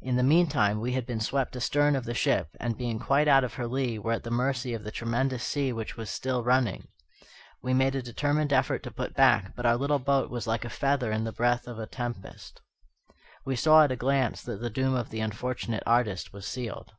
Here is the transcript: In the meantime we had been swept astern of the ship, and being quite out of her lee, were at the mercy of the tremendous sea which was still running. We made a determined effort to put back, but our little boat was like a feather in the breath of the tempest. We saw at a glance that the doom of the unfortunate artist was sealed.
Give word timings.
In 0.00 0.16
the 0.16 0.22
meantime 0.22 0.80
we 0.80 0.94
had 0.94 1.04
been 1.04 1.20
swept 1.20 1.54
astern 1.54 1.96
of 1.96 2.04
the 2.06 2.14
ship, 2.14 2.56
and 2.58 2.78
being 2.78 2.98
quite 2.98 3.28
out 3.28 3.44
of 3.44 3.52
her 3.56 3.66
lee, 3.66 3.98
were 3.98 4.14
at 4.14 4.22
the 4.22 4.30
mercy 4.30 4.72
of 4.72 4.84
the 4.84 4.90
tremendous 4.90 5.44
sea 5.44 5.70
which 5.70 5.98
was 5.98 6.08
still 6.08 6.42
running. 6.42 6.88
We 7.62 7.74
made 7.74 7.94
a 7.94 8.00
determined 8.00 8.54
effort 8.54 8.82
to 8.84 8.90
put 8.90 9.12
back, 9.12 9.54
but 9.54 9.66
our 9.66 9.76
little 9.76 9.98
boat 9.98 10.30
was 10.30 10.46
like 10.46 10.64
a 10.64 10.70
feather 10.70 11.12
in 11.12 11.24
the 11.24 11.30
breath 11.32 11.68
of 11.68 11.76
the 11.76 11.86
tempest. 11.86 12.62
We 13.44 13.54
saw 13.54 13.84
at 13.84 13.92
a 13.92 13.96
glance 13.96 14.40
that 14.44 14.62
the 14.62 14.70
doom 14.70 14.94
of 14.94 15.10
the 15.10 15.20
unfortunate 15.20 15.82
artist 15.84 16.32
was 16.32 16.46
sealed. 16.46 16.92